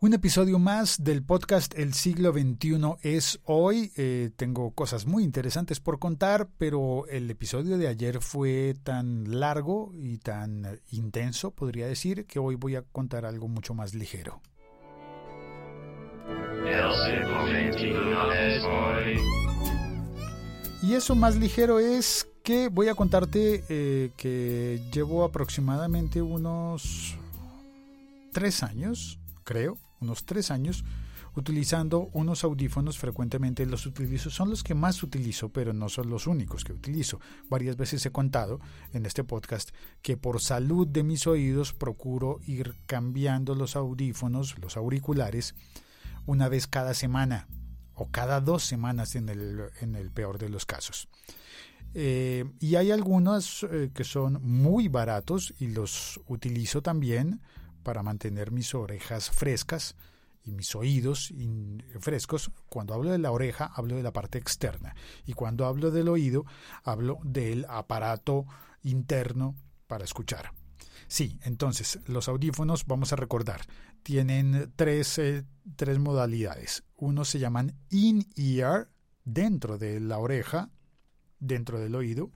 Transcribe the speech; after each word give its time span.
Un 0.00 0.14
episodio 0.14 0.60
más 0.60 1.02
del 1.02 1.24
podcast 1.24 1.76
El 1.76 1.92
siglo 1.92 2.32
XXI 2.32 2.78
es 3.02 3.40
hoy. 3.42 3.90
Eh, 3.96 4.30
tengo 4.36 4.70
cosas 4.70 5.06
muy 5.06 5.24
interesantes 5.24 5.80
por 5.80 5.98
contar, 5.98 6.46
pero 6.56 7.08
el 7.08 7.28
episodio 7.28 7.76
de 7.78 7.88
ayer 7.88 8.20
fue 8.20 8.76
tan 8.84 9.40
largo 9.40 9.90
y 9.96 10.18
tan 10.18 10.78
intenso, 10.92 11.50
podría 11.50 11.88
decir, 11.88 12.26
que 12.26 12.38
hoy 12.38 12.54
voy 12.54 12.76
a 12.76 12.82
contar 12.82 13.26
algo 13.26 13.48
mucho 13.48 13.74
más 13.74 13.92
ligero. 13.92 14.40
Y 20.80 20.94
eso 20.94 21.16
más 21.16 21.34
ligero 21.34 21.80
es 21.80 22.28
que 22.44 22.68
voy 22.68 22.86
a 22.86 22.94
contarte 22.94 23.64
eh, 23.68 24.12
que 24.16 24.80
llevo 24.92 25.24
aproximadamente 25.24 26.22
unos 26.22 27.16
tres 28.32 28.62
años, 28.62 29.18
creo, 29.42 29.76
unos 30.00 30.24
tres 30.24 30.50
años 30.50 30.84
utilizando 31.34 32.08
unos 32.12 32.44
audífonos 32.44 32.98
frecuentemente. 32.98 33.66
Los 33.66 33.86
utilizo 33.86 34.30
son 34.30 34.50
los 34.50 34.62
que 34.62 34.74
más 34.74 35.02
utilizo 35.02 35.50
pero 35.50 35.72
no 35.72 35.88
son 35.88 36.10
los 36.10 36.26
únicos 36.26 36.64
que 36.64 36.72
utilizo. 36.72 37.20
Varias 37.48 37.76
veces 37.76 38.04
he 38.06 38.10
contado 38.10 38.60
en 38.92 39.06
este 39.06 39.24
podcast 39.24 39.70
que 40.02 40.16
por 40.16 40.40
salud 40.40 40.86
de 40.86 41.02
mis 41.02 41.26
oídos 41.26 41.72
procuro 41.72 42.40
ir 42.46 42.74
cambiando 42.86 43.54
los 43.54 43.76
audífonos 43.76 44.58
los 44.58 44.76
auriculares 44.76 45.54
una 46.26 46.48
vez 46.48 46.66
cada 46.66 46.94
semana 46.94 47.48
o 47.94 48.10
cada 48.10 48.40
dos 48.40 48.64
semanas 48.64 49.16
en 49.16 49.28
el, 49.28 49.60
en 49.80 49.96
el 49.96 50.10
peor 50.10 50.38
de 50.38 50.48
los 50.48 50.66
casos. 50.66 51.08
Eh, 51.94 52.44
y 52.60 52.76
hay 52.76 52.90
algunos 52.90 53.66
eh, 53.70 53.90
que 53.94 54.04
son 54.04 54.40
muy 54.42 54.88
baratos 54.88 55.54
y 55.58 55.68
los 55.68 56.20
utilizo 56.26 56.82
también 56.82 57.40
para 57.82 58.02
mantener 58.02 58.50
mis 58.50 58.74
orejas 58.74 59.30
frescas 59.30 59.96
y 60.44 60.52
mis 60.52 60.74
oídos 60.74 61.32
frescos. 62.00 62.50
Cuando 62.68 62.94
hablo 62.94 63.10
de 63.10 63.18
la 63.18 63.30
oreja, 63.30 63.70
hablo 63.74 63.96
de 63.96 64.02
la 64.02 64.12
parte 64.12 64.38
externa. 64.38 64.94
Y 65.26 65.32
cuando 65.34 65.66
hablo 65.66 65.90
del 65.90 66.08
oído, 66.08 66.44
hablo 66.84 67.18
del 67.22 67.66
aparato 67.68 68.46
interno 68.82 69.56
para 69.86 70.04
escuchar. 70.04 70.52
Sí, 71.06 71.38
entonces 71.42 72.00
los 72.06 72.28
audífonos, 72.28 72.86
vamos 72.86 73.12
a 73.12 73.16
recordar, 73.16 73.62
tienen 74.02 74.72
tres, 74.76 75.18
eh, 75.18 75.44
tres 75.76 75.98
modalidades. 75.98 76.84
Uno 76.96 77.24
se 77.24 77.38
llaman 77.38 77.74
in-ear, 77.90 78.90
dentro 79.24 79.76
de 79.76 80.00
la 80.00 80.18
oreja, 80.18 80.70
dentro 81.38 81.78
del 81.78 81.94
oído 81.94 82.30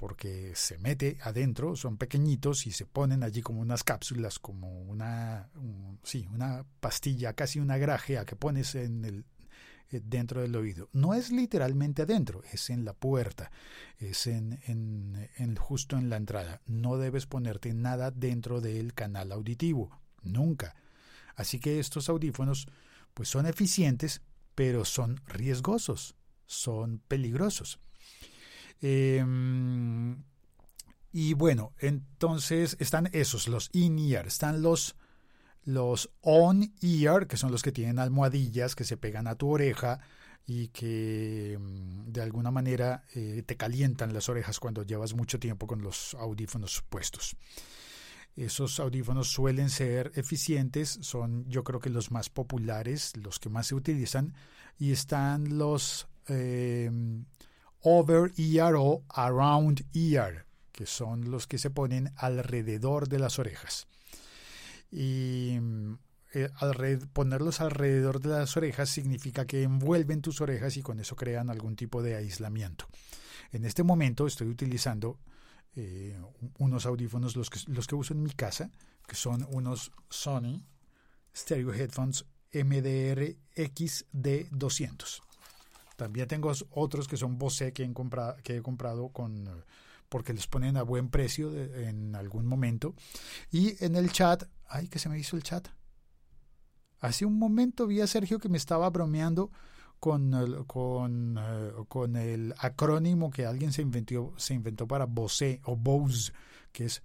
porque 0.00 0.52
se 0.54 0.78
mete 0.78 1.18
adentro, 1.24 1.76
son 1.76 1.98
pequeñitos 1.98 2.66
y 2.66 2.72
se 2.72 2.86
ponen 2.86 3.22
allí 3.22 3.42
como 3.42 3.60
unas 3.60 3.84
cápsulas, 3.84 4.38
como 4.38 4.80
una, 4.84 5.50
sí, 6.02 6.26
una 6.32 6.64
pastilla, 6.80 7.34
casi 7.34 7.60
una 7.60 7.76
grajea 7.76 8.24
que 8.24 8.34
pones 8.34 8.74
en 8.76 9.04
el, 9.04 9.26
eh, 9.90 10.00
dentro 10.02 10.40
del 10.40 10.56
oído. 10.56 10.88
No 10.94 11.12
es 11.12 11.30
literalmente 11.30 12.00
adentro, 12.00 12.42
es 12.50 12.70
en 12.70 12.86
la 12.86 12.94
puerta, 12.94 13.52
es 13.98 14.26
en, 14.26 14.58
en, 14.68 15.28
en, 15.36 15.56
justo 15.56 15.98
en 15.98 16.08
la 16.08 16.16
entrada. 16.16 16.62
No 16.64 16.96
debes 16.96 17.26
ponerte 17.26 17.74
nada 17.74 18.10
dentro 18.10 18.62
del 18.62 18.94
canal 18.94 19.32
auditivo, 19.32 20.00
nunca. 20.22 20.76
Así 21.36 21.60
que 21.60 21.78
estos 21.78 22.08
audífonos 22.08 22.68
pues 23.12 23.28
son 23.28 23.44
eficientes, 23.44 24.22
pero 24.54 24.86
son 24.86 25.20
riesgosos, 25.26 26.16
son 26.46 27.02
peligrosos. 27.06 27.80
Em, 28.80 30.22
y 31.12 31.34
bueno, 31.34 31.72
entonces 31.78 32.76
están 32.80 33.08
esos, 33.12 33.48
los 33.48 33.68
in-ear, 33.72 34.26
están 34.26 34.62
los, 34.62 34.96
los 35.64 36.10
on-ear, 36.20 37.26
que 37.26 37.36
son 37.36 37.50
los 37.50 37.62
que 37.62 37.72
tienen 37.72 37.98
almohadillas 37.98 38.74
que 38.74 38.84
se 38.84 38.96
pegan 38.96 39.26
a 39.26 39.34
tu 39.34 39.50
oreja 39.50 40.00
y 40.46 40.68
que 40.68 41.54
em, 41.54 42.06
de 42.06 42.22
alguna 42.22 42.50
manera 42.50 43.04
eh, 43.14 43.42
te 43.46 43.56
calientan 43.56 44.12
las 44.14 44.28
orejas 44.28 44.58
cuando 44.60 44.82
llevas 44.82 45.14
mucho 45.14 45.38
tiempo 45.38 45.66
con 45.66 45.82
los 45.82 46.14
audífonos 46.14 46.82
puestos. 46.88 47.36
Esos 48.36 48.80
audífonos 48.80 49.28
suelen 49.30 49.68
ser 49.68 50.12
eficientes, 50.14 50.98
son 51.02 51.48
yo 51.48 51.64
creo 51.64 51.80
que 51.80 51.90
los 51.90 52.10
más 52.10 52.30
populares, 52.30 53.16
los 53.16 53.38
que 53.38 53.48
más 53.48 53.66
se 53.66 53.74
utilizan, 53.74 54.34
y 54.78 54.92
están 54.92 55.58
los 55.58 56.08
em, 56.26 57.26
over 57.82 58.32
ear 58.36 58.74
o 58.76 59.04
around 59.08 59.86
ear, 59.94 60.46
que 60.72 60.86
son 60.86 61.30
los 61.30 61.46
que 61.46 61.58
se 61.58 61.70
ponen 61.70 62.12
alrededor 62.16 63.08
de 63.08 63.18
las 63.18 63.38
orejas. 63.38 63.86
Y 64.90 65.58
eh, 66.32 66.50
ponerlos 67.12 67.60
alrededor 67.60 68.20
de 68.20 68.30
las 68.30 68.56
orejas 68.56 68.88
significa 68.88 69.46
que 69.46 69.62
envuelven 69.62 70.22
tus 70.22 70.40
orejas 70.40 70.76
y 70.76 70.82
con 70.82 71.00
eso 71.00 71.16
crean 71.16 71.50
algún 71.50 71.76
tipo 71.76 72.02
de 72.02 72.16
aislamiento. 72.16 72.86
En 73.52 73.64
este 73.64 73.82
momento 73.82 74.26
estoy 74.26 74.48
utilizando 74.48 75.18
eh, 75.74 76.20
unos 76.58 76.86
audífonos, 76.86 77.36
los 77.36 77.50
que, 77.50 77.60
los 77.66 77.86
que 77.86 77.94
uso 77.94 78.14
en 78.14 78.22
mi 78.22 78.30
casa, 78.30 78.70
que 79.06 79.16
son 79.16 79.46
unos 79.50 79.92
Sony 80.08 80.64
Stereo 81.34 81.72
Headphones 81.72 82.24
MDR 82.52 83.36
XD200. 83.56 85.20
También 86.00 86.26
tengo 86.26 86.50
otros 86.70 87.06
que 87.06 87.18
son 87.18 87.36
Bose 87.36 87.74
que, 87.74 87.92
que 88.42 88.56
he 88.56 88.62
comprado 88.62 89.10
con 89.10 89.46
porque 90.08 90.32
les 90.32 90.46
ponen 90.46 90.78
a 90.78 90.82
buen 90.82 91.10
precio 91.10 91.54
en 91.54 92.16
algún 92.16 92.46
momento. 92.46 92.94
Y 93.50 93.84
en 93.84 93.96
el 93.96 94.10
chat, 94.10 94.44
ay, 94.66 94.88
que 94.88 94.98
se 94.98 95.10
me 95.10 95.18
hizo 95.18 95.36
el 95.36 95.42
chat. 95.42 95.68
Hace 97.00 97.26
un 97.26 97.38
momento 97.38 97.86
vi 97.86 98.00
a 98.00 98.06
Sergio 98.06 98.38
que 98.38 98.48
me 98.48 98.56
estaba 98.56 98.88
bromeando 98.88 99.50
con, 99.98 100.64
con, 100.66 101.36
eh, 101.38 101.72
con 101.86 102.16
el 102.16 102.54
acrónimo 102.56 103.30
que 103.30 103.44
alguien 103.44 103.70
se 103.70 103.82
inventó, 103.82 104.32
se 104.38 104.54
inventó 104.54 104.88
para 104.88 105.04
Bose 105.04 105.60
o 105.64 105.76
Bose, 105.76 106.32
que 106.72 106.86
es 106.86 107.02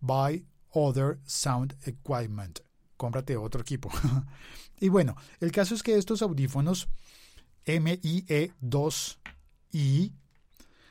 Buy 0.00 0.44
Other 0.70 1.20
Sound 1.24 1.76
Equipment. 1.84 2.58
Cómprate 2.96 3.36
otro 3.36 3.60
equipo. 3.60 3.90
y 4.80 4.88
bueno, 4.88 5.14
el 5.38 5.52
caso 5.52 5.76
es 5.76 5.84
que 5.84 5.96
estos 5.96 6.20
audífonos 6.20 6.88
MIE2I 7.66 10.12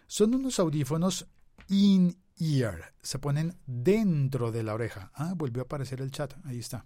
son 0.08 0.36
unos 0.36 0.60
audífonos 0.60 1.28
in-ear. 1.70 2.94
Se 3.02 3.20
ponen 3.20 3.58
dentro 3.66 4.52
de 4.52 4.64
la 4.64 4.74
oreja. 4.74 5.12
Ah, 5.16 5.34
volvió 5.36 5.64
a 5.64 5.66
aparecer 5.66 6.02
el 6.02 6.12
chat. 6.12 6.34
Ahí 6.46 6.60
está. 6.60 6.86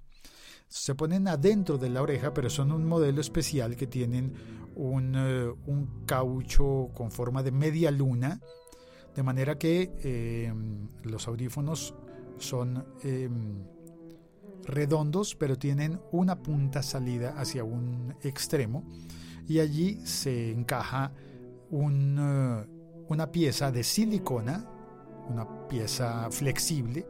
Se 0.67 0.95
ponen 0.95 1.27
adentro 1.27 1.77
de 1.77 1.89
la 1.89 2.01
oreja, 2.01 2.33
pero 2.33 2.49
son 2.49 2.71
un 2.71 2.85
modelo 2.85 3.21
especial 3.21 3.75
que 3.75 3.87
tienen 3.87 4.33
un, 4.75 5.13
eh, 5.15 5.53
caucho 6.05 6.89
con 6.93 7.11
forma 7.11 7.43
de 7.43 7.51
media 7.51 7.91
luna. 7.91 8.41
De 9.15 9.23
manera 9.23 9.57
que 9.57 9.91
em, 10.03 10.89
los 11.03 11.27
audífonos 11.27 11.95
son 12.37 12.85
em, 13.03 13.63
redondos, 14.65 15.35
pero 15.35 15.57
tienen 15.57 15.99
una 16.11 16.43
punta 16.43 16.83
salida 16.83 17.33
hacia 17.37 17.63
un 17.63 18.15
extremo 18.21 18.83
y 19.47 19.59
allí 19.59 20.05
se 20.05 20.51
encaja 20.51 21.11
eh, 21.71 22.67
una 23.09 23.31
pieza 23.31 23.71
de 23.71 23.83
silicona, 23.83 24.65
una 25.29 25.67
pieza 25.67 26.29
flexible 26.31 27.07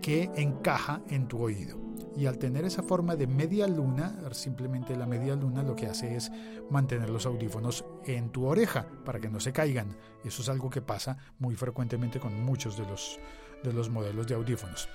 que 0.00 0.30
encaja 0.36 1.02
en 1.08 1.26
tu 1.28 1.42
oído. 1.42 1.78
Y 2.16 2.26
al 2.26 2.38
tener 2.38 2.64
esa 2.64 2.82
forma 2.82 3.16
de 3.16 3.26
media 3.26 3.66
luna, 3.66 4.14
simplemente 4.32 4.96
la 4.96 5.06
media 5.06 5.34
luna 5.34 5.62
lo 5.62 5.74
que 5.74 5.86
hace 5.86 6.14
es 6.14 6.30
mantener 6.70 7.10
los 7.10 7.26
audífonos 7.26 7.84
en 8.04 8.30
tu 8.30 8.46
oreja 8.46 8.86
para 9.04 9.18
que 9.18 9.28
no 9.28 9.40
se 9.40 9.52
caigan. 9.52 9.96
Eso 10.24 10.42
es 10.42 10.48
algo 10.48 10.70
que 10.70 10.80
pasa 10.80 11.16
muy 11.38 11.56
frecuentemente 11.56 12.20
con 12.20 12.40
muchos 12.44 12.76
de 12.76 12.86
los 12.86 13.18
de 13.64 13.72
los 13.72 13.90
modelos 13.90 14.26
de 14.28 14.34
audífonos. 14.34 14.88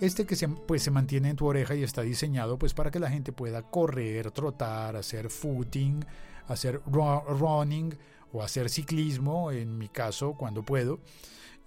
Este 0.00 0.26
que 0.26 0.34
se, 0.34 0.48
pues, 0.48 0.82
se 0.82 0.90
mantiene 0.90 1.30
en 1.30 1.36
tu 1.36 1.46
oreja 1.46 1.74
y 1.74 1.84
está 1.84 2.02
diseñado 2.02 2.58
pues, 2.58 2.74
para 2.74 2.90
que 2.90 2.98
la 2.98 3.10
gente 3.10 3.32
pueda 3.32 3.62
correr, 3.62 4.32
trotar, 4.32 4.96
hacer 4.96 5.30
footing, 5.30 6.04
hacer 6.48 6.80
running 6.86 7.96
o 8.32 8.42
hacer 8.42 8.68
ciclismo, 8.68 9.52
en 9.52 9.78
mi 9.78 9.88
caso, 9.88 10.34
cuando 10.34 10.64
puedo, 10.64 10.98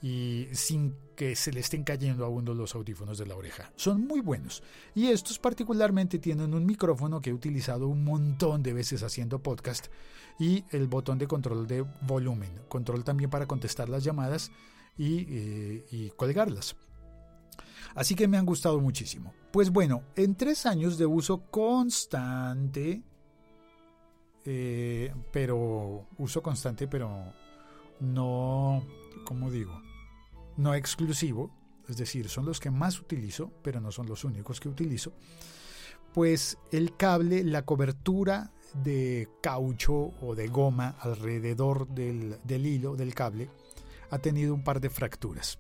y 0.02 0.48
sin 0.52 0.96
que 1.16 1.36
se 1.36 1.52
le 1.52 1.62
estén 1.62 1.84
cayendo 1.84 2.26
a 2.26 2.30
uno 2.30 2.54
los 2.54 2.76
audífonos 2.76 3.18
de 3.18 3.26
la 3.26 3.36
oreja. 3.36 3.72
Son 3.76 4.06
muy 4.06 4.20
buenos. 4.20 4.62
Y 4.94 5.08
estos 5.08 5.40
particularmente 5.40 6.20
tienen 6.20 6.54
un 6.54 6.66
micrófono 6.66 7.22
que 7.22 7.32
he 7.32 7.34
utilizado 7.34 7.88
un 7.88 8.04
montón 8.04 8.62
de 8.62 8.74
veces 8.74 9.02
haciendo 9.02 9.42
podcast 9.42 9.88
y 10.40 10.66
el 10.70 10.88
botón 10.88 11.18
de 11.18 11.28
control 11.28 11.66
de 11.66 11.84
volumen. 12.02 12.52
Control 12.68 13.04
también 13.04 13.30
para 13.30 13.48
contestar 13.48 13.90
las 13.90 14.04
llamadas 14.04 14.52
eh, 14.98 15.86
y, 15.92 16.10
colgarlas. 16.12 16.76
Así 17.96 18.16
que 18.16 18.28
me 18.28 18.38
han 18.38 18.46
gustado 18.46 18.80
muchísimo. 18.80 19.34
Pues 19.52 19.72
bueno, 19.72 20.04
en 20.16 20.36
tres 20.36 20.66
años 20.66 20.98
de 20.98 21.06
uso 21.06 21.44
constante, 21.50 23.02
eh, 24.46 25.14
pero 25.32 26.08
uso 26.18 26.42
constante, 26.42 26.88
pero 26.88 27.34
no, 28.00 28.84
¿cómo 29.26 29.50
digo? 29.50 29.82
No 30.58 30.74
exclusivo, 30.74 31.52
es 31.88 31.98
decir, 31.98 32.30
son 32.30 32.46
los 32.46 32.60
que 32.60 32.72
más 32.72 33.00
utilizo, 33.00 33.52
pero 33.64 33.80
no 33.80 33.92
son 33.92 34.08
los 34.08 34.24
únicos 34.24 34.60
que 34.60 34.70
utilizo. 34.70 35.14
pues 36.14 36.58
el 36.72 36.96
cable, 36.96 37.44
la 37.44 37.64
cobertura 37.64 38.52
de 38.74 39.30
caucho 39.42 40.14
o 40.22 40.34
de 40.36 40.48
goma 40.48 40.96
alrededor 41.00 41.88
del, 41.88 42.38
del 42.44 42.66
hilo 42.66 42.96
del 42.96 43.14
cable 43.14 43.50
ha 44.10 44.20
tenido 44.20 44.54
un 44.54 44.64
par 44.64 44.80
de 44.82 44.90
fracturas 44.90 45.60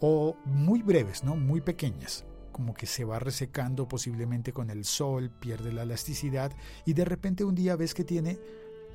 o 0.00 0.36
muy 0.44 0.82
breves, 0.82 1.24
¿no? 1.24 1.36
Muy 1.36 1.60
pequeñas, 1.60 2.24
como 2.52 2.74
que 2.74 2.86
se 2.86 3.04
va 3.04 3.18
resecando 3.18 3.88
posiblemente 3.88 4.52
con 4.52 4.70
el 4.70 4.84
sol, 4.84 5.30
pierde 5.30 5.72
la 5.72 5.82
elasticidad 5.82 6.52
y 6.84 6.92
de 6.92 7.04
repente 7.04 7.44
un 7.44 7.54
día 7.54 7.76
ves 7.76 7.94
que 7.94 8.04
tiene 8.04 8.38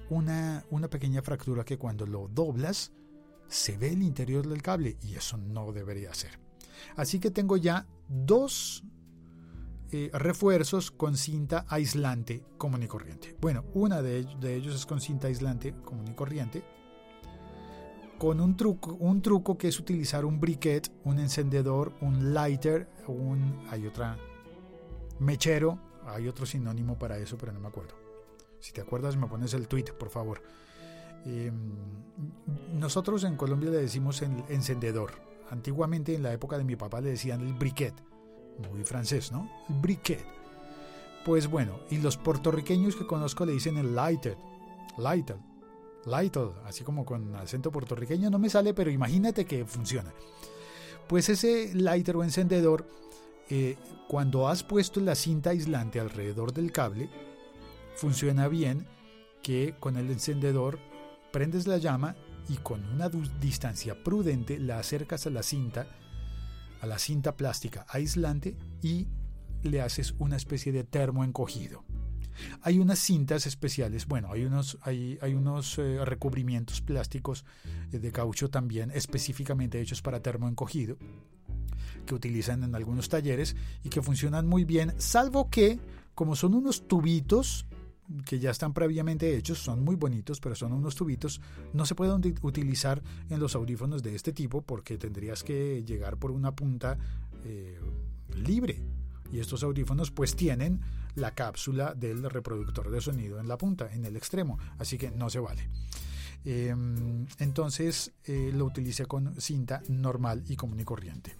una, 0.09 0.65
una 0.69 0.89
pequeña 0.89 1.21
fractura 1.21 1.63
que 1.63 1.77
cuando 1.77 2.05
lo 2.05 2.27
doblas 2.27 2.91
se 3.47 3.77
ve 3.77 3.89
el 3.89 4.01
interior 4.01 4.47
del 4.47 4.61
cable 4.61 4.97
y 5.01 5.15
eso 5.15 5.37
no 5.37 5.71
debería 5.71 6.13
ser. 6.13 6.39
Así 6.95 7.19
que 7.19 7.31
tengo 7.31 7.57
ya 7.57 7.87
dos 8.07 8.83
eh, 9.91 10.09
refuerzos 10.13 10.91
con 10.91 11.17
cinta 11.17 11.65
aislante 11.69 12.43
común 12.57 12.83
y 12.83 12.87
corriente. 12.87 13.35
Bueno, 13.39 13.65
una 13.73 14.01
de, 14.01 14.25
de 14.39 14.55
ellos 14.55 14.75
es 14.75 14.85
con 14.85 14.99
cinta 14.99 15.27
aislante 15.27 15.73
común 15.83 16.07
y 16.07 16.13
corriente 16.13 16.63
con 18.18 18.39
un 18.39 18.56
truco, 18.56 18.94
un 18.94 19.21
truco 19.21 19.57
que 19.57 19.68
es 19.68 19.80
utilizar 19.80 20.25
un 20.25 20.39
briquet, 20.39 20.92
un 21.04 21.19
encendedor, 21.19 21.94
un 22.01 22.33
lighter, 22.33 22.88
un 23.07 23.65
hay 23.69 23.86
otra 23.88 24.18
mechero, 25.19 25.80
hay 26.06 26.27
otro 26.27 26.45
sinónimo 26.45 26.98
para 26.98 27.18
eso, 27.18 27.38
pero 27.38 27.51
no 27.51 27.60
me 27.60 27.68
acuerdo. 27.68 27.95
Si 28.60 28.71
te 28.71 28.81
acuerdas, 28.81 29.18
me 29.18 29.27
pones 29.27 29.54
el 29.54 29.68
tweet, 29.68 29.94
por 29.98 30.10
favor. 30.10 30.42
Em, 31.25 31.74
nosotros 32.74 33.24
en 33.24 33.36
Colombia 33.36 33.71
le 33.71 33.77
decimos 33.77 34.21
el 34.21 34.44
encendedor. 34.50 35.12
Antiguamente, 35.50 36.15
en 36.15 36.24
la 36.24 36.33
época 36.33 36.57
de 36.57 36.63
mi 36.63 36.75
papá, 36.75 37.01
le 37.01 37.12
decían 37.12 37.42
el 37.42 37.54
briquet. 37.54 37.94
Muy 38.71 38.83
francés, 38.83 39.31
¿no? 39.31 39.50
El 39.69 39.75
briquet. 39.81 40.25
Pues 41.25 41.48
bueno, 41.48 41.80
y 41.89 41.98
los 41.98 42.18
puertorriqueños 42.18 42.95
que 42.95 43.07
conozco 43.07 43.45
le 43.45 43.54
dicen 43.54 43.77
el 43.77 43.95
lighter. 43.95 44.38
Lighter. 44.98 45.38
Lightle, 46.05 46.51
así 46.65 46.83
como 46.83 47.05
con 47.05 47.35
acento 47.35 47.71
puertorriqueño, 47.71 48.29
no 48.29 48.39
me 48.39 48.50
sale, 48.50 48.73
pero 48.73 48.91
imagínate 48.91 49.45
que 49.45 49.65
funciona. 49.65 50.13
Pues 51.07 51.29
ese 51.29 51.73
lighter 51.73 52.17
o 52.17 52.23
encendedor, 52.23 52.88
eh, 53.50 53.77
cuando 54.07 54.47
has 54.47 54.63
puesto 54.63 55.00
la 55.00 55.15
cinta 55.15 55.51
aislante 55.51 56.00
alrededor 56.00 56.53
del 56.53 56.71
cable, 56.71 57.09
funciona 57.95 58.47
bien 58.47 58.88
que 59.41 59.75
con 59.79 59.97
el 59.97 60.09
encendedor 60.09 60.79
prendes 61.31 61.67
la 61.67 61.77
llama 61.77 62.15
y 62.50 62.57
con 62.57 62.83
una 62.85 63.09
distancia 63.39 64.03
prudente 64.03 64.59
la 64.59 64.79
acercas 64.79 65.27
a 65.27 65.29
la 65.29 65.44
cinta, 65.44 65.88
a 66.81 66.88
la 66.88 67.00
cinta 67.00 67.35
plástica 67.35 67.85
aislante 67.89 68.57
y 68.81 69.07
le 69.63 69.81
haces 69.81 70.13
una 70.19 70.35
especie 70.35 70.71
de 70.71 70.83
termo 70.83 71.23
encogido. 71.23 71.83
Hay 72.62 72.80
unas 72.80 73.00
cintas 73.00 73.45
especiales, 73.45 74.07
bueno, 74.07 74.31
hay 74.31 74.45
unos, 74.45 74.77
hay, 74.81 75.18
hay 75.21 75.33
unos 75.33 75.77
eh, 75.77 76.03
recubrimientos 76.03 76.81
plásticos 76.81 77.45
eh, 77.91 78.00
de 78.00 78.12
caucho 78.12 78.50
también 78.50 78.91
específicamente 78.91 79.80
hechos 79.80 80.01
para 80.01 80.21
termo 80.21 80.47
encogido 80.47 80.97
que 82.06 82.15
utilizan 82.15 82.63
en 82.63 82.75
algunos 82.75 83.09
talleres 83.09 83.56
y 83.83 83.89
que 83.89 84.01
funcionan 84.01 84.47
muy 84.47 84.65
bien, 84.65 84.94
salvo 84.97 85.50
que 85.50 85.80
como 86.15 86.35
son 86.35 86.53
unos 86.53 86.88
tubitos 86.88 87.65
que 88.25 88.39
ya 88.39 88.51
están 88.51 88.74
previamente 88.74 89.36
hechos, 89.36 89.59
son 89.59 89.83
muy 89.83 89.95
bonitos, 89.95 90.39
pero 90.39 90.56
son 90.56 90.74
unos 90.74 90.95
tubitos, 90.95 91.41
no 91.74 91.86
se 91.86 91.95
pueden 91.95 92.21
utilizar 92.41 93.01
en 93.29 93.39
los 93.39 93.56
audífonos 93.56 94.03
de 94.03 94.15
este 94.15 94.33
tipo 94.33 94.62
porque 94.62 94.97
tendrías 94.97 95.44
que 95.44 95.83
llegar 95.83 96.18
por 96.18 96.31
una 96.31 96.53
punta 96.53 96.97
eh, 97.45 97.79
libre. 98.36 98.81
Y 99.33 99.39
estos 99.39 99.63
audífonos 99.63 100.12
pues 100.12 100.35
tienen 100.35 100.80
la 101.15 101.33
cápsula 101.33 101.95
del 101.95 102.30
reproductor 102.30 102.91
de 102.91 103.01
sonido 103.01 103.39
en 103.39 103.47
la 103.47 103.57
punta, 103.57 103.91
en 103.91 104.06
el 104.06 104.15
extremo, 104.15 104.59
así 104.77 104.95
que 104.95 105.09
no 105.09 105.27
se 105.27 105.39
vale. 105.39 105.68
Em, 106.45 107.25
entonces 107.39 108.12
eh, 108.25 108.51
lo 108.53 108.65
utilicé 108.65 109.07
con 109.07 109.41
cinta 109.41 109.81
normal 109.89 110.44
y 110.47 110.56
común 110.56 110.80
y 110.80 110.83
corriente. 110.83 111.35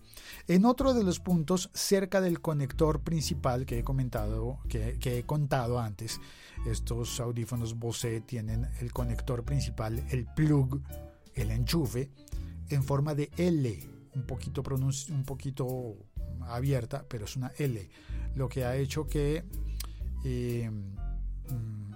En 0.48 0.66
otro 0.66 0.96
de 0.96 1.04
los 1.04 1.20
puntos, 1.20 1.70
cerca 1.74 2.20
del 2.20 2.42
conector 2.42 3.02
principal 3.02 3.68
que 3.68 3.78
he 3.78 3.84
comentado, 3.84 4.60
que, 4.68 4.98
he 5.04 5.24
contado 5.24 5.80
antes, 5.80 6.20
estos 6.66 7.20
audífonos 7.20 7.78
Bose 7.78 8.22
tienen 8.22 8.68
el 8.80 8.92
conector 8.92 9.44
principal, 9.44 10.04
el 10.10 10.26
plug, 10.26 10.82
el 11.36 11.52
enchufe, 11.52 12.10
en 12.70 12.84
forma 12.84 13.14
de 13.14 13.30
L, 13.38 13.80
un 14.16 14.24
poquito, 14.24 14.64
un 15.10 15.24
poquito 15.26 15.96
abierta, 16.48 17.06
pero 17.08 17.26
es 17.26 17.36
una 17.36 17.52
L, 17.58 17.90
lo 18.36 18.50
que 18.50 18.66
ha 18.66 18.76
hecho 18.76 19.08
que 19.08 19.44
eh, 20.24 20.70
mm, 20.70 21.94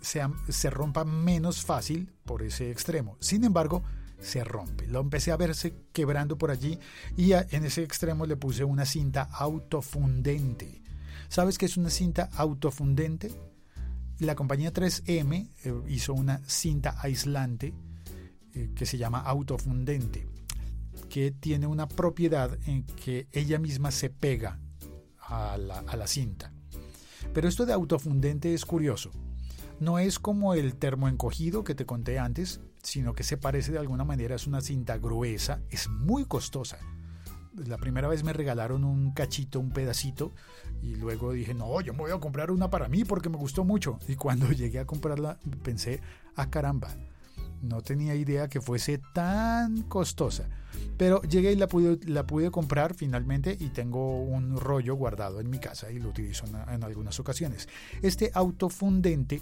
se, 0.00 0.70
rompa 0.70 1.04
menos 1.04 1.64
fácil 1.64 2.12
por 2.24 2.42
ese 2.42 2.70
extremo. 2.70 3.16
Sin 3.20 3.44
embargo, 3.44 3.82
se 4.20 4.42
rompe. 4.44 4.86
Lo 4.86 5.00
empecé 5.00 5.32
a 5.32 5.36
verse 5.36 5.74
quebrando 5.92 6.38
por 6.38 6.50
allí 6.50 6.78
y 7.16 7.32
en 7.32 7.64
ese 7.64 7.82
extremo 7.82 8.26
le 8.26 8.36
puse 8.36 8.64
una 8.64 8.84
cinta 8.84 9.22
autofundente. 9.22 10.82
¿Sabes 11.28 11.58
qué 11.58 11.66
es 11.66 11.76
una 11.76 11.90
cinta 11.90 12.30
autofundente? 12.34 13.30
La 14.18 14.34
compañía 14.34 14.72
3M 14.72 15.50
eh, 15.64 15.74
hizo 15.88 16.14
una 16.14 16.40
cinta 16.46 16.96
aislante 17.00 17.74
eh, 18.54 18.70
que 18.74 18.86
se 18.86 18.98
llama 18.98 19.20
autofundente, 19.20 20.26
que 21.08 21.30
tiene 21.30 21.66
una 21.66 21.88
propiedad 21.88 22.58
en 22.66 22.84
que 22.84 23.28
ella 23.32 23.58
misma 23.58 23.90
se 23.90 24.10
pega 24.10 24.58
a 25.20 25.58
la 25.58 26.06
cinta. 26.06 26.52
Pero 27.34 27.48
esto 27.48 27.66
de 27.66 27.72
autofundente 27.72 28.54
es 28.54 28.64
curioso. 28.64 29.10
No 29.80 29.98
es 29.98 30.18
como 30.18 30.54
el 30.54 30.74
termoencogido 30.74 31.62
que 31.62 31.74
te 31.74 31.86
conté 31.86 32.18
antes, 32.18 32.60
sino 32.82 33.12
que 33.12 33.22
se 33.22 33.36
parece 33.36 33.72
de 33.72 33.78
alguna 33.78 34.04
manera, 34.04 34.34
es 34.34 34.46
una 34.46 34.60
cinta 34.60 34.98
gruesa, 34.98 35.60
es 35.70 35.88
muy 35.88 36.24
costosa. 36.24 36.78
La 37.54 37.76
primera 37.76 38.08
vez 38.08 38.24
me 38.24 38.32
regalaron 38.32 38.84
un 38.84 39.12
cachito, 39.12 39.60
un 39.60 39.70
pedacito, 39.70 40.32
y 40.82 40.96
luego 40.96 41.32
dije, 41.32 41.54
no, 41.54 41.80
yo 41.80 41.92
me 41.92 42.00
voy 42.00 42.12
a 42.12 42.20
comprar 42.20 42.50
una 42.50 42.70
para 42.70 42.88
mí 42.88 43.04
porque 43.04 43.28
me 43.28 43.36
gustó 43.36 43.64
mucho. 43.64 43.98
Y 44.08 44.16
cuando 44.16 44.48
llegué 44.52 44.80
a 44.80 44.86
comprarla 44.86 45.38
pensé, 45.62 46.00
ah 46.34 46.50
caramba, 46.50 46.88
no 47.62 47.80
tenía 47.80 48.14
idea 48.14 48.48
que 48.48 48.60
fuese 48.60 49.00
tan 49.12 49.82
costosa. 49.82 50.48
Pero 50.98 51.22
llegué 51.22 51.52
y 51.52 51.56
la 51.56 51.68
pude, 51.68 51.98
la 52.06 52.26
pude 52.26 52.50
comprar 52.50 52.94
finalmente 52.94 53.56
y 53.58 53.68
tengo 53.68 54.20
un 54.20 54.58
rollo 54.58 54.96
guardado 54.96 55.40
en 55.40 55.48
mi 55.48 55.60
casa 55.60 55.90
y 55.92 56.00
lo 56.00 56.08
utilizo 56.08 56.44
en, 56.46 56.82
algunas 56.82 57.20
ocasiones. 57.20 57.68
Este 58.02 58.32
autofundente 58.34 59.40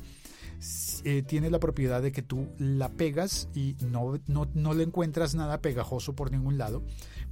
eh, 1.05 1.23
tiene 1.23 1.51
la 1.51 1.59
propiedad 1.59 2.03
de 2.03 2.13
que 2.13 2.23
tú 2.23 2.49
la 2.59 2.91
pegas 2.91 3.49
y 3.55 3.75
no, 3.81 4.21
no, 4.27 4.49
no 4.55 4.75
le 4.75 4.83
encuentras 4.83 5.35
nada 5.35 5.63
pegajoso 5.63 6.15
por 6.15 6.31
ningún 6.31 6.59
lado, 6.59 6.83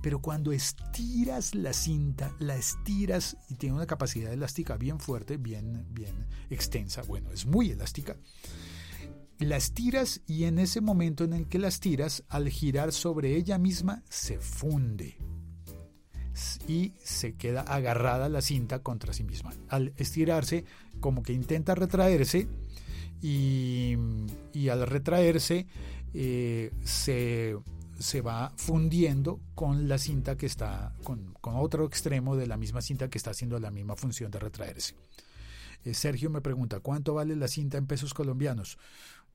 pero 0.02 0.21
cuando 0.21 0.52
estiras 0.52 1.54
la 1.54 1.75
cinta, 1.75 2.35
la 2.38 2.57
estiras 2.57 3.37
y 3.50 3.57
tiene 3.57 3.76
una 3.76 3.87
capacidad 3.87 4.33
elástica 4.33 4.76
bien 4.78 5.00
fuerte, 5.00 5.37
bien, 5.37 5.87
bien 5.90 6.26
extensa, 6.49 7.02
bueno, 7.02 7.31
es 7.31 7.45
muy 7.45 7.71
elástica 7.71 8.16
las 9.38 9.73
tiras 9.73 10.21
y 10.26 10.45
en 10.45 10.59
ese 10.59 10.81
momento 10.81 11.25
en 11.25 11.33
el 11.33 11.49
que 11.49 11.59
las 11.59 11.81
tiras, 11.81 12.25
al 12.29 12.49
girar 12.49 12.93
sobre 12.93 13.37
ella 13.37 13.59
misma, 13.59 14.03
se 14.09 14.38
funde 14.38 15.17
y 16.67 16.93
se 17.03 17.35
queda 17.35 17.62
agarrada 17.62 18.29
la 18.29 18.43
cinta 18.43 18.81
contra 18.81 19.12
sí 19.12 19.25
misma. 19.25 19.53
Al 19.69 19.93
estirarse, 19.97 20.64
como 21.00 21.23
que 21.23 21.33
intenta 21.33 21.75
retraerse 21.75 22.49
y, 23.21 23.97
al 24.69 24.87
retraerse 24.87 25.67
eh, 26.12 26.71
se, 26.85 28.21
va 28.21 28.53
fundiendo 28.57 29.41
con 29.55 29.88
la 29.88 29.99
cinta 29.99 30.37
que 30.37 30.47
está, 30.47 30.93
con, 31.05 31.35
con, 31.41 31.57
otro 31.57 31.87
extremo 31.87 32.37
de 32.37 32.47
la 32.47 32.57
misma 32.57 32.83
cinta 32.83 33.09
que 33.09 33.19
está 33.19 33.31
haciendo 33.31 33.59
la 33.59 33.71
misma 33.71 33.97
función 33.97 34.31
de 34.31 34.38
retraerse. 34.38 34.95
Eh, 35.85 35.95
Sergio 35.95 36.31
me 36.31 36.41
pregunta, 36.41 36.81
¿cuánto 36.81 37.14
vale 37.14 37.37
la 37.37 37.49
cinta 37.49 37.76
en 37.76 37.87
pesos 37.87 38.14
colombianos? 38.14 38.79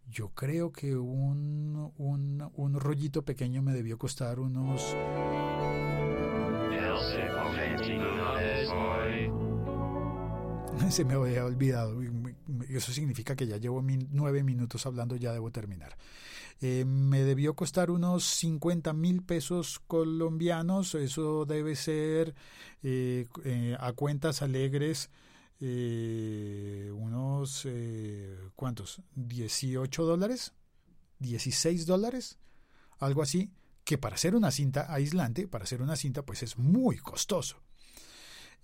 Yo 0.10 0.30
creo 0.30 0.72
que 0.72 0.96
un, 0.96 1.92
un, 1.98 2.52
un 2.56 2.80
rollito 2.80 3.24
pequeño 3.24 3.62
me 3.62 3.74
debió 3.74 3.98
costar 3.98 4.40
unos... 4.40 4.96
Se 10.90 11.06
me 11.06 11.14
había 11.14 11.46
olvidado. 11.46 12.02
Eso 12.70 12.92
significa 12.92 13.36
que 13.36 13.46
ya 13.46 13.58
llevo 13.58 13.84
nueve 13.84 14.44
minutos 14.44 14.86
hablando, 14.86 15.16
ya 15.16 15.32
debo 15.34 15.52
terminar. 15.52 15.96
Eh, 16.62 16.86
me 16.86 17.22
debió 17.24 17.54
costar 17.54 17.92
unos 17.92 18.24
50 18.24 18.94
mil 18.94 19.22
pesos 19.22 19.80
colombianos. 19.88 20.96
Eso 20.96 21.46
debe 21.46 21.76
ser 21.76 22.34
eh, 22.84 23.28
eh, 23.46 23.78
a 23.80 23.94
cuentas 23.94 24.42
alegres 24.42 25.10
eh, 25.60 26.92
unos, 26.94 27.66
eh, 27.66 28.38
¿cuántos? 28.56 29.02
18 29.16 30.04
dólares, 30.04 30.54
16 31.20 31.86
dólares, 31.86 32.40
algo 33.00 33.22
así, 33.22 33.52
que 33.84 33.98
para 33.98 34.16
hacer 34.16 34.36
una 34.36 34.52
cinta 34.52 34.94
aislante, 34.94 35.48
para 35.48 35.64
hacer 35.64 35.82
una 35.82 35.96
cinta, 35.96 36.24
pues 36.24 36.44
es 36.44 36.58
muy 36.58 36.98
costoso. 36.98 37.62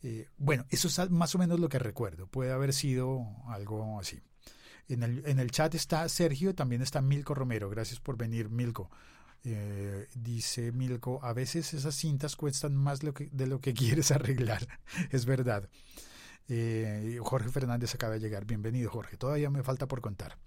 Eh, 0.03 0.29
bueno, 0.37 0.65
eso 0.69 0.87
es 0.87 1.09
más 1.09 1.33
o 1.33 1.39
menos 1.39 1.59
lo 1.59 1.67
que 1.67 1.79
recuerdo. 1.79 2.27
Puede 2.27 2.51
haber 2.51 2.73
sido 2.73 3.25
algo 3.47 3.99
así. 3.99 4.21
En 4.87 5.01
el, 5.01 5.25
en 5.25 5.39
el 5.39 5.49
chat 5.49 5.73
está 5.73 6.07
Sergio, 6.09 6.53
también 6.53 6.81
está 6.81 7.01
Milko 7.01 7.33
Romero. 7.33 7.69
Gracias 7.69 7.99
por 7.99 8.17
venir, 8.17 8.49
Milko. 8.49 8.91
Eh, 9.43 10.07
dice 10.15 10.71
Milko, 10.71 11.19
a 11.23 11.33
veces 11.33 11.73
esas 11.73 11.95
cintas 11.95 12.35
cuestan 12.35 12.75
más 12.75 12.99
de 12.99 13.47
lo 13.47 13.59
que 13.61 13.73
quieres 13.75 14.11
arreglar. 14.11 14.67
es 15.09 15.25
verdad. 15.25 15.69
Eh, 16.47 17.17
Jorge 17.21 17.49
Fernández 17.49 17.95
acaba 17.95 18.13
de 18.13 18.19
llegar. 18.19 18.45
Bienvenido, 18.45 18.89
Jorge. 18.89 19.17
Todavía 19.17 19.49
me 19.49 19.63
falta 19.63 19.87
por 19.87 20.01
contar. 20.01 20.37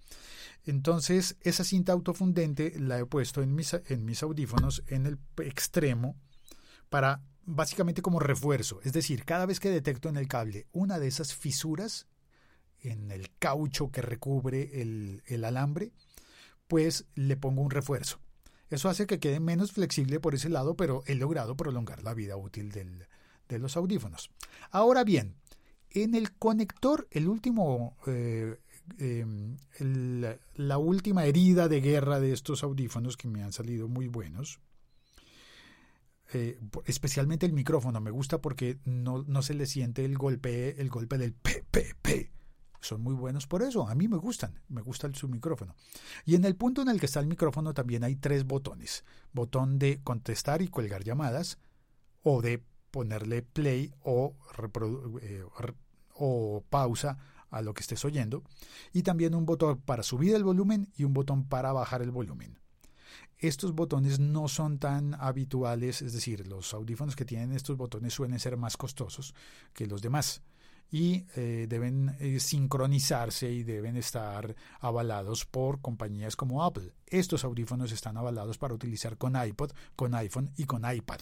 Entonces, 0.65 1.37
esa 1.41 1.63
cinta 1.63 1.93
autofundente 1.93 2.73
la 2.79 2.99
he 2.99 3.05
puesto 3.05 3.41
en 3.41 3.55
mis, 3.55 4.23
audífonos 4.23 4.83
en 4.87 5.05
el 5.05 5.17
extremo 5.43 6.15
para 6.89 7.21
básicamente 7.45 8.01
como 8.01 8.19
refuerzo. 8.19 8.79
Es 8.83 8.93
decir, 8.93 9.25
cada 9.25 9.45
vez 9.45 9.59
que 9.59 9.69
detecto 9.69 10.09
en 10.09 10.17
el 10.17 10.27
cable 10.27 10.67
una 10.71 10.99
de 10.99 11.07
esas 11.07 11.33
fisuras 11.33 12.07
en 12.81 13.11
el 13.11 13.29
caucho 13.39 13.91
que 13.91 14.01
recubre 14.01 14.81
el, 14.81 15.43
alambre, 15.43 15.91
pues 16.67 17.05
le 17.15 17.35
pongo 17.35 17.61
un 17.61 17.71
refuerzo. 17.71 18.19
Eso 18.69 18.87
hace 18.87 19.07
que 19.07 19.19
quede 19.19 19.39
menos 19.39 19.71
flexible 19.71 20.19
por 20.19 20.35
ese 20.35 20.49
lado, 20.49 20.75
pero 20.75 21.03
he 21.07 21.15
logrado 21.15 21.57
prolongar 21.57 22.03
la 22.03 22.13
vida 22.13 22.37
útil 22.37 22.71
de 22.71 23.59
los 23.59 23.75
audífonos. 23.75 24.29
Ahora 24.69 25.03
bien, 25.03 25.35
en 25.91 26.15
el 26.15 26.33
conector, 26.33 27.07
el 27.11 27.27
último, 27.27 27.97
eh, 28.07 28.59
em, 28.97 29.57
la 30.55 30.77
última 30.77 31.25
herida 31.25 31.67
de 31.67 31.81
guerra 31.81 32.19
de 32.19 32.33
estos 32.33 32.63
audífonos 32.63 33.17
que 33.17 33.27
me 33.27 33.43
han 33.43 33.53
salido 33.53 33.87
muy 33.87 34.07
buenos, 34.07 34.59
eh, 36.31 36.59
especialmente 36.85 37.47
el 37.47 37.53
micrófono, 37.53 37.99
me 38.01 38.11
gusta 38.11 38.39
porque 38.39 38.77
no, 38.85 39.41
se 39.41 39.55
le 39.55 39.65
siente 39.65 40.05
el 40.05 40.17
golpe, 40.17 40.79
el 40.79 40.89
golpe 40.89 41.17
del 41.17 41.33
p, 41.33 41.63
Son 42.81 43.01
muy 43.01 43.15
buenos 43.15 43.47
por 43.47 43.63
eso, 43.63 43.87
a 43.87 43.95
mí 43.95 44.07
me 44.07 44.17
gustan, 44.17 44.61
me 44.69 44.81
gusta 44.81 45.11
su 45.13 45.27
micrófono. 45.27 45.75
Y 46.25 46.35
en 46.35 46.45
el 46.45 46.55
punto 46.55 46.83
en 46.83 46.89
el 46.89 46.99
que 46.99 47.07
está 47.07 47.19
el 47.19 47.27
micrófono 47.27 47.73
también 47.73 48.03
hay 48.03 48.15
tres 48.15 48.45
botones. 48.45 49.03
Botón 49.33 49.79
de 49.79 50.01
contestar 50.03 50.61
y 50.61 50.67
colgar 50.67 51.03
llamadas, 51.03 51.57
o 52.21 52.41
de 52.41 52.63
ponerle 52.91 53.41
play 53.41 53.93
o, 54.03 54.35
eh, 55.21 55.43
o 56.15 56.63
pausa 56.69 57.17
a 57.49 57.61
lo 57.61 57.73
que 57.73 57.81
estés 57.81 58.03
oyendo. 58.05 58.43
Y 58.93 59.03
también 59.03 59.35
un 59.35 59.45
botón 59.45 59.79
para 59.81 60.03
subir 60.03 60.35
el 60.35 60.43
volumen 60.43 60.91
y 60.95 61.03
un 61.03 61.13
botón 61.13 61.45
para 61.45 61.71
bajar 61.71 62.01
el 62.01 62.11
volumen. 62.11 62.59
Estos 63.37 63.73
botones 63.73 64.19
no 64.19 64.49
son 64.49 64.79
tan 64.79 65.15
habituales, 65.15 66.01
es 66.01 66.13
decir, 66.13 66.45
los 66.47 66.73
audífonos 66.73 67.15
que 67.15 67.25
tienen 67.25 67.53
estos 67.53 67.77
botones 67.77 68.13
suelen 68.13 68.39
ser 68.39 68.57
más 68.57 68.75
costosos 68.75 69.33
que 69.73 69.87
los 69.87 70.01
demás 70.01 70.41
y 70.91 71.25
eh, 71.35 71.67
deben 71.69 72.15
eh, 72.19 72.39
sincronizarse 72.39 73.51
y 73.51 73.63
deben 73.63 73.95
estar 73.95 74.55
avalados 74.79 75.45
por 75.45 75.81
compañías 75.81 76.35
como 76.35 76.63
Apple. 76.63 76.93
Estos 77.05 77.43
audífonos 77.43 77.91
están 77.91 78.17
avalados 78.17 78.57
para 78.57 78.73
utilizar 78.73 79.17
con 79.17 79.35
iPod, 79.35 79.71
con 79.95 80.15
iPhone 80.15 80.51
y 80.57 80.65
con 80.65 80.83
iPad. 80.91 81.19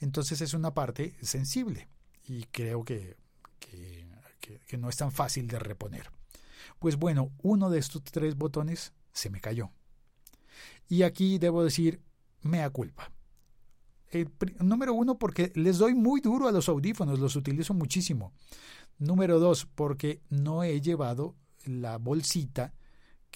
Entonces 0.00 0.40
es 0.40 0.54
una 0.54 0.74
parte 0.74 1.16
sensible 1.22 1.88
y 2.24 2.44
creo 2.44 2.84
que, 2.84 3.16
que 3.58 4.78
no 4.78 4.88
es 4.88 4.96
tan 4.96 5.12
fácil 5.12 5.48
de 5.48 5.58
reponer. 5.58 6.10
Pues 6.78 6.96
bueno, 6.96 7.32
uno 7.42 7.70
de 7.70 7.78
estos 7.78 8.02
tres 8.04 8.36
botones 8.36 8.92
se 9.12 9.30
me 9.30 9.40
cayó. 9.40 9.70
Y 10.88 11.02
aquí 11.02 11.38
debo 11.38 11.64
decir, 11.64 12.00
mea 12.42 12.70
culpa. 12.70 13.10
número 14.60 14.94
uno, 14.94 15.18
porque 15.18 15.52
les 15.54 15.78
doy 15.78 15.94
muy 15.94 16.20
duro 16.20 16.48
a 16.48 16.52
los 16.52 16.68
audífonos, 16.68 17.18
los 17.18 17.36
utilizo 17.36 17.74
muchísimo. 17.74 18.32
Número 18.98 19.38
dos, 19.38 19.66
porque 19.66 20.22
no 20.30 20.62
he 20.62 20.80
llevado 20.80 21.36
la 21.64 21.98
bolsita 21.98 22.72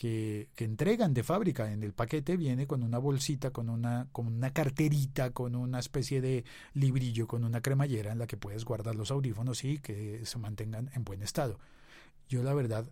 que, 0.02 0.49
entregan 0.56 1.14
de 1.14 1.23
fábrica. 1.23 1.71
En 1.71 1.85
el 1.85 1.92
paquete 1.92 2.37
viene 2.37 2.66
con 2.66 2.82
una 2.82 2.99
bolsita, 2.99 3.52
con 3.52 3.68
una, 3.68 4.09
con 4.11 4.26
una 4.26 4.52
carterita, 4.52 5.30
con 5.30 5.54
una 5.54 5.78
especie 5.78 6.21
de 6.21 6.44
librillo, 6.75 7.28
con 7.28 7.44
una 7.44 7.61
cremallera 7.61 8.11
en 8.11 8.18
la 8.18 8.26
que 8.26 8.37
puedes 8.37 8.64
guardar 8.64 8.97
los 8.97 9.12
audífonos 9.12 9.62
y 9.62 9.78
que 9.78 10.26
se 10.26 10.38
mantengan 10.38 10.90
en 10.94 11.04
buen 11.04 11.23
estado. 11.23 11.61
Yo 12.28 12.42
la 12.42 12.52
verdad 12.52 12.90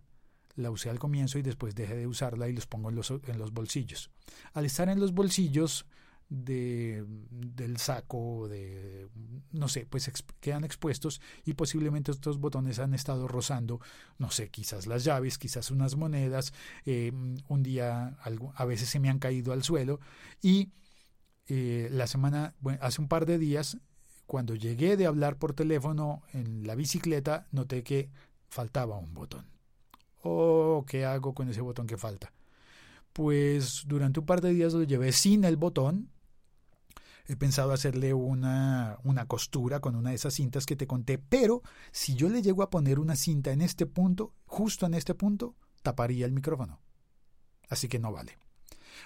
la 0.55 0.71
usé 0.71 0.88
al 0.88 1.00
comienzo 1.00 1.40
y 1.40 1.43
después 1.43 1.75
dejé 1.75 1.97
de 1.97 2.07
usarla 2.07 2.49
y 2.49 2.52
los 2.52 2.69
pongo 2.69 2.90
en 2.90 2.95
los, 2.95 3.11
en 3.11 3.38
los 3.38 3.52
bolsillos. 3.52 4.11
Al 4.52 4.64
estar 4.64 4.88
en 4.88 5.00
los 5.00 5.12
bolsillos 5.12 5.87
de, 6.31 7.05
del 7.31 7.77
saco, 7.77 8.49
de, 8.49 9.09
no 9.53 9.69
sé, 9.69 9.85
pues 9.85 10.11
quedan 10.41 10.65
expuestos 10.65 11.21
y 11.45 11.55
posiblemente 11.55 12.13
estos 12.13 12.39
botones 12.39 12.79
han 12.79 12.95
estado 12.95 13.29
rozando, 13.29 13.81
no 14.19 14.31
sé, 14.31 14.49
quizás 14.49 14.87
las 14.87 15.05
llaves, 15.05 15.37
quizás 15.37 15.71
unas 15.71 15.97
monedas, 15.97 16.55
eh, 16.87 17.13
un 17.49 17.63
día 17.63 18.17
a 18.55 18.65
veces 18.65 18.89
se 18.89 19.01
me 19.01 19.11
han 19.11 19.19
caído 19.19 19.53
al 19.53 19.63
suelo 19.65 20.01
y 20.41 20.71
eh, 21.49 21.89
la 21.91 22.07
semana, 22.07 22.55
bueno, 22.61 22.79
hace 22.81 23.03
un 23.03 23.09
par 23.09 23.27
de 23.27 23.37
días, 23.37 23.77
cuando 24.27 24.55
llegué 24.55 24.97
de 24.97 25.07
hablar 25.07 25.37
por 25.37 25.53
teléfono 25.53 26.23
en 26.33 26.65
la 26.65 26.77
bicicleta, 26.77 27.49
noté 27.51 27.83
que 27.83 28.09
faltaba 28.49 28.97
un 28.97 29.13
botón. 29.13 29.47
¿O 30.23 30.85
qué 30.87 31.05
hago 31.05 31.35
con 31.35 31.49
ese 31.49 31.61
botón 31.61 31.89
que 31.89 31.97
falta? 31.97 32.33
Pues 33.13 33.85
durante 33.87 34.21
un 34.21 34.27
par 34.27 34.41
de 34.41 34.53
días 34.53 34.73
lo 34.75 34.85
llevé 34.85 35.11
sin 35.11 35.45
el 35.45 35.57
botón. 35.57 36.09
He 37.31 37.37
pensado 37.37 37.73
hacerle 37.73 38.13
una, 38.13 38.99
una 39.05 39.27
costura 39.27 39.79
con 39.79 39.95
una 39.95 40.11
de 40.11 40.17
esas 40.17 40.35
cintas 40.35 40.67
que 40.67 40.75
te 40.75 40.89
conté, 40.89 41.17
pero 41.17 41.63
si 41.93 42.17
yo 42.17 42.29
le 42.29 42.43
llego 42.43 42.65
a 42.65 42.71
poner 42.71 42.99
una 42.99 43.15
cinta 43.15 43.53
en 43.53 43.63
este 43.63 43.87
punto, 43.87 44.35
justo 44.47 44.85
en 44.85 44.95
este 44.95 45.15
punto, 45.15 45.55
taparía 45.85 46.27
el 46.27 46.33
micrófono. 46.33 46.81
Así 47.69 47.87
que 47.87 48.01
no 48.01 48.11
vale. 48.11 48.37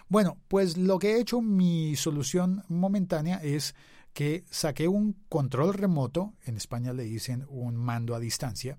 Bueno, 0.09 0.39
pues 0.49 0.79
lo 0.79 0.99
que 0.99 1.13
he 1.13 1.21
hecho, 1.21 1.43
mi 1.43 1.97
solución 1.97 2.65
momentánea 2.69 3.43
es 3.43 3.75
que 4.15 4.47
saqué 4.51 4.89
un 4.89 5.23
control 5.29 5.75
remoto, 5.75 6.33
en 6.45 6.57
España 6.57 6.95
le 6.95 7.03
dicen 7.03 7.45
un 7.51 7.77
mando 7.77 8.15
a 8.15 8.21
distancia, 8.21 8.79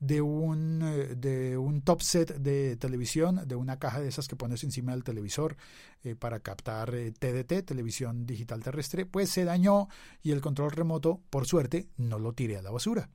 de 0.00 0.20
un, 0.20 0.80
eh, 0.82 1.14
de 1.16 1.58
un 1.58 1.82
top 1.82 2.02
set 2.02 2.36
de 2.36 2.76
televisión, 2.76 3.46
de 3.46 3.56
una 3.56 3.78
caja 3.78 4.00
de 4.00 4.08
esas 4.08 4.28
que 4.28 4.36
pones 4.36 4.62
encima 4.64 4.92
del 4.92 5.04
televisor 5.04 5.56
eh, 6.04 6.14
para 6.14 6.40
captar 6.40 6.90
TDT, 6.90 7.52
eh, 7.52 7.62
televisión 7.62 8.26
digital 8.26 8.62
terrestre, 8.62 9.06
pues 9.06 9.30
se 9.30 9.44
dañó 9.44 9.88
y 10.22 10.30
el 10.30 10.40
control 10.40 10.70
remoto, 10.70 11.20
por 11.30 11.46
suerte, 11.46 11.88
no 11.96 12.18
lo 12.18 12.32
tiré 12.32 12.56
a 12.56 12.62
la 12.62 12.70
basura. 12.70 13.10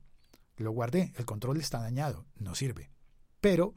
Lo 0.58 0.72
guardé, 0.72 1.14
el 1.18 1.26
control 1.26 1.58
está 1.58 1.80
dañado, 1.80 2.26
no 2.38 2.54
sirve. 2.54 2.92
Pero, 3.42 3.74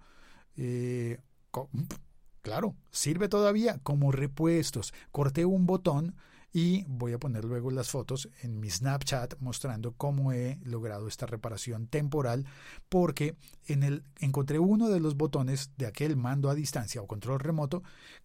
claro, 2.43 2.77
sirve 2.91 3.29
todavía 3.29 3.79
como 3.83 4.13
repuestos. 4.13 4.93
Corté 5.11 5.47
un 5.47 5.67
botón 5.67 6.15
y 6.57 6.85
voy 6.89 7.13
a 7.13 7.19
poner 7.19 7.45
luego 7.45 7.71
las 7.71 7.91
fotos 7.91 8.31
en 8.41 8.59
mi 8.59 8.71
Snapchat 8.71 9.35
mostrando 9.41 9.93
cómo 9.93 10.33
he 10.33 10.59
logrado 10.65 11.07
esta 11.07 11.27
reparación 11.27 11.87
temporal 11.87 12.47
porque 12.89 13.37
en 13.67 13.83
el 13.83 14.05
encontré 14.21 14.59
uno 14.59 14.89
de 14.89 14.99
los 14.99 15.19
botones 15.19 15.73
de 15.77 15.85
aquel 15.85 16.17
mando 16.17 16.49
a 16.49 16.55
distancia 16.55 17.03
o 17.03 17.07
control 17.07 17.41
remoto 17.41 17.83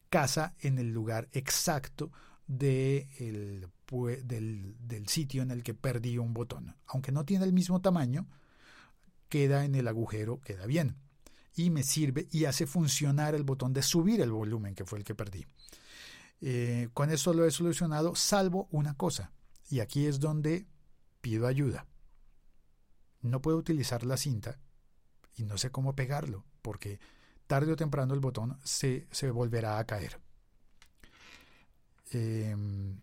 casa 0.09 0.53
en 0.61 0.79
el 0.79 0.93
lugar 0.93 1.27
exacto 1.33 2.09
de 2.47 3.09
del, 4.23 4.77
del 4.79 5.07
sitio 5.09 5.41
en 5.41 5.51
el 5.51 5.61
que 5.61 5.73
perdí 5.73 6.17
un 6.17 6.33
botón. 6.33 6.73
Aunque 6.87 7.11
no 7.11 7.25
tiene 7.25 7.43
el 7.43 7.51
mismo 7.51 7.81
tamaño, 7.81 8.29
queda 9.27 9.65
en 9.65 9.75
el 9.75 9.89
agujero, 9.89 10.39
queda 10.39 10.65
bien. 10.67 10.95
Y 11.53 11.69
me 11.69 11.83
sirve 11.83 12.29
y 12.31 12.45
hace 12.45 12.65
funcionar 12.65 13.35
el 13.35 13.43
botón 13.43 13.73
de 13.73 13.81
subir 13.81 14.21
el 14.21 14.31
volumen, 14.31 14.73
que 14.73 14.85
fue 14.85 14.99
el 14.99 15.03
que 15.03 15.15
perdí. 15.15 15.45
Eh, 16.41 16.89
con 16.93 17.11
esto 17.11 17.33
lo 17.33 17.45
he 17.45 17.51
solucionado, 17.51 18.15
salvo 18.15 18.67
una 18.71 18.95
cosa, 18.95 19.31
y 19.69 19.79
aquí 19.79 20.07
es 20.07 20.19
donde 20.19 20.67
pido 21.21 21.47
ayuda. 21.47 21.85
No 23.21 23.41
puedo 23.41 23.57
utilizar 23.57 24.03
la 24.03 24.17
cinta 24.17 24.59
y 25.35 25.45
no 25.45 25.57
sé 25.57 25.69
cómo 25.69 25.95
pegarlo, 25.95 26.43
porque 26.63 26.99
tarde 27.45 27.71
o 27.71 27.75
temprano 27.75 28.13
el 28.15 28.19
botón 28.19 28.57
se, 28.63 29.07
volverá 29.31 29.77
a 29.77 29.85
caer. 29.85 30.19
Em, 32.11 32.99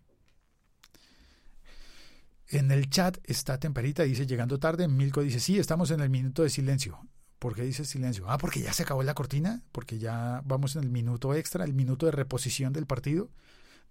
en 2.49 2.71
el 2.71 2.89
chat 2.89 3.17
está 3.23 3.59
Temperita, 3.59 4.03
dice 4.03 4.25
llegando 4.25 4.59
tarde. 4.59 4.87
Milko 4.87 5.21
dice, 5.21 5.39
sí, 5.39 5.57
estamos 5.57 5.91
en 5.91 6.01
el 6.01 6.09
minuto 6.09 6.43
de 6.43 6.49
silencio. 6.49 6.99
¿Por 7.39 7.55
qué 7.55 7.63
dice 7.63 7.85
silencio? 7.85 8.25
Ah, 8.29 8.37
porque 8.37 8.61
ya 8.61 8.73
se 8.73 8.83
acabó 8.83 9.01
la 9.01 9.13
cortina, 9.13 9.63
porque 9.71 9.97
ya 9.97 10.41
vamos 10.45 10.75
en 10.75 10.83
el 10.83 10.89
minuto 10.89 11.33
extra, 11.33 11.63
el 11.63 11.73
minuto 11.73 12.05
de 12.05 12.11
reposición 12.11 12.73
del 12.73 12.85
partido. 12.85 13.29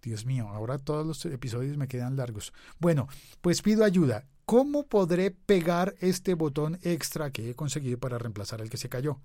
Dios 0.02 0.26
mío, 0.26 0.48
ahora 0.50 0.78
todos 0.78 1.06
los 1.06 1.24
episodios 1.24 1.78
me 1.78 1.88
quedan 1.88 2.16
largos. 2.16 2.52
Bueno, 2.78 3.08
pues 3.40 3.62
pido 3.62 3.84
ayuda. 3.84 4.26
¿Cómo 4.44 4.86
podré 4.86 5.30
pegar 5.30 5.94
este 6.00 6.34
botón 6.34 6.78
extra 6.82 7.30
que 7.30 7.50
he 7.50 7.54
conseguido 7.54 7.98
para 7.98 8.18
reemplazar 8.18 8.60
el 8.60 8.68
que 8.68 8.76
se 8.76 8.90
cayó? 8.90 9.18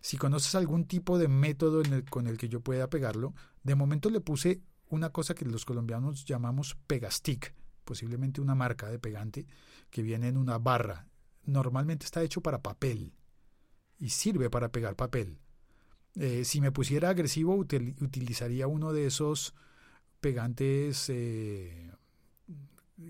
Si 0.00 0.16
conoces 0.16 0.54
algún 0.56 0.84
tipo 0.84 1.18
de 1.18 1.28
método 1.28 1.82
con 2.10 2.26
el 2.26 2.36
que 2.36 2.48
yo 2.48 2.60
pueda 2.60 2.90
pegarlo, 2.90 3.32
de 3.62 3.76
momento 3.76 4.10
le 4.10 4.20
puse 4.20 4.60
una 4.88 5.10
cosa 5.10 5.34
que 5.34 5.44
los 5.44 5.64
colombianos 5.64 6.24
llamamos 6.24 6.76
pegastick, 6.86 7.54
posiblemente 7.84 8.40
una 8.40 8.54
marca 8.54 8.88
de 8.88 8.98
pegante 8.98 9.46
que 9.90 10.02
viene 10.02 10.28
en 10.28 10.36
una 10.36 10.58
barra. 10.58 11.06
Normalmente 11.44 12.04
está 12.04 12.22
hecho 12.22 12.40
para 12.40 12.62
papel 12.62 13.12
y 13.98 14.10
sirve 14.10 14.50
para 14.50 14.70
pegar 14.70 14.96
papel. 14.96 15.38
Eh, 16.14 16.44
si 16.44 16.60
me 16.60 16.72
pusiera 16.72 17.10
agresivo, 17.10 17.54
utilizaría 17.54 18.66
uno 18.66 18.92
de 18.92 19.06
esos 19.06 19.54
pegantes 20.20 21.08
eh, 21.10 21.92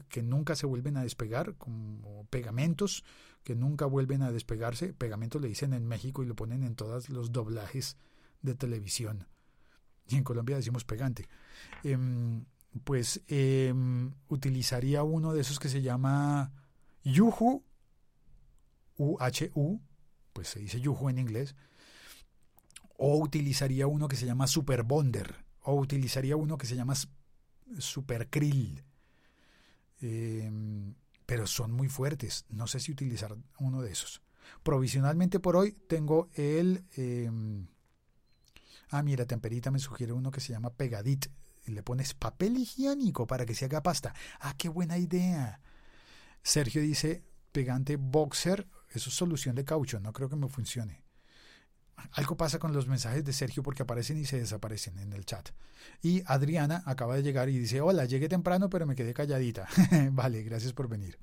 que 0.09 0.23
nunca 0.23 0.57
se 0.57 0.66
vuelven 0.66 0.97
a 0.97 1.02
despegar, 1.02 1.54
como 1.57 2.26
pegamentos 2.30 3.04
que 3.45 3.54
nunca 3.54 3.87
vuelven 3.87 4.23
a 4.23 4.33
despegarse. 4.33 4.92
Pegamentos 4.92 5.40
le 5.40 5.49
dicen 5.49 5.73
en 5.73 5.87
México 5.87 6.23
y 6.23 6.26
lo 6.26 6.37
ponen 6.37 6.62
en 6.62 6.75
todos 6.75 7.09
los 7.09 7.33
doblajes 7.33 7.97
de 8.42 8.54
televisión. 8.54 9.26
Y 10.07 10.16
en 10.16 10.25
Colombia 10.25 10.57
decimos 10.57 10.85
pegante. 10.85 11.28
Em, 11.83 12.45
pues 12.85 13.23
em, 13.28 14.12
utilizaría 14.28 15.02
uno 15.02 15.33
de 15.33 15.40
esos 15.40 15.59
que 15.59 15.68
se 15.68 15.83
llama 15.83 16.52
Yuhu, 17.04 17.64
U-H-U, 18.97 19.80
pues 20.38 20.50
se 20.50 20.61
dice 20.61 20.80
Yuhu 20.80 21.09
en 21.09 21.18
inglés, 21.18 21.57
o 22.97 23.18
utilizaría 23.18 23.88
uno 23.88 24.07
que 24.07 24.14
se 24.14 24.25
llama 24.25 24.47
Super 24.47 24.85
Bonder, 24.85 25.45
o 25.62 25.75
utilizaría 25.75 26.37
uno 26.37 26.57
que 26.57 26.68
se 26.68 26.76
llama 26.76 26.95
Super 27.78 28.30
Krill. 28.30 28.85
Em, 30.00 30.95
pero 31.26 31.49
son 31.49 31.73
muy 31.73 31.88
fuertes, 31.88 32.45
no 32.50 32.68
sé 32.68 32.78
si 32.78 32.92
utilizar 32.92 33.37
uno 33.59 33.83
de 33.83 33.90
esos. 33.90 34.23
Provisionalmente 34.62 35.40
por 35.40 35.57
hoy 35.57 35.73
tengo 35.73 36.28
el... 36.35 36.85
ah, 38.90 39.02
mira, 39.02 39.26
Temperita 39.26 39.73
me 39.73 39.80
sugiere 39.80 40.12
uno 40.12 40.30
que 40.30 40.40
se 40.40 40.52
llama 40.52 40.71
Pegadit, 40.73 41.26
le 41.66 41.83
pones 41.83 42.14
papel 42.14 42.59
higiénico 42.59 43.26
para 43.26 43.45
que 43.45 43.57
se 43.57 43.64
haga 43.64 43.83
pasta. 43.83 44.14
Ah, 44.38 44.54
qué 44.57 44.68
buena 44.68 44.99
idea. 44.99 45.61
Sergio 46.45 46.80
dice, 46.80 47.25
pegante 47.50 47.97
boxer, 47.97 48.68
eso 48.90 49.11
es 49.11 49.16
solución 49.16 49.54
de 49.54 49.64
caucho, 49.64 50.00
no 50.00 50.12
creo 50.12 50.28
que 50.28 50.37
me 50.37 50.49
funcione. 50.49 51.02
Algo 52.12 52.37
pasa 52.37 52.59
con 52.59 52.73
los 52.73 52.87
mensajes 52.87 53.25
de 53.25 53.33
Sergio 53.33 53.62
porque 53.62 53.83
aparecen 53.83 54.18
y 54.18 54.25
se 54.25 54.38
desaparecen 54.38 54.99
en 54.99 55.12
el 55.12 55.25
chat. 55.25 55.50
Y 56.00 56.23
Adriana 56.26 56.83
acaba 56.87 57.16
de 57.16 57.23
llegar 57.23 57.49
y 57.49 57.59
dice, 57.59 57.80
hola, 57.80 58.04
llegué 58.04 58.28
temprano 58.28 58.71
pero 58.71 58.87
me 58.87 58.95
quedé 58.95 59.12
calladita. 59.12 59.68
vale, 60.12 60.42
gracias 60.42 60.73
por 60.73 60.88
venir. 60.88 61.18